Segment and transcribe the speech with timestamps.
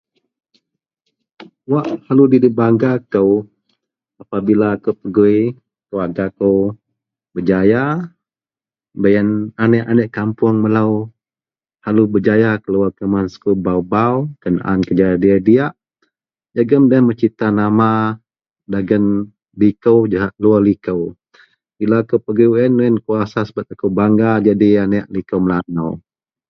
[1.71, 3.31] wak perlu dibangga kou
[4.21, 5.39] apabila kou pegui
[5.87, 6.59] keluarga kou
[7.33, 7.83] berjaya
[9.01, 9.29] baih ien
[9.63, 10.91] aneak-aneak kapoung melou,
[11.81, 15.71] selalu berjaya keluar kuman sekul baau-baau, kenaan kerja diak-diak
[16.55, 17.89] jegum loyien mencipta nama
[18.73, 19.05] dagen
[19.61, 20.93] liko jahak luar liko,
[21.77, 25.91] bila akou pegui wak ien, ien kou rasa subet akou bangga jadi aneak liko melanau